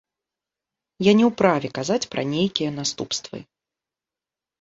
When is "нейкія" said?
2.31-2.71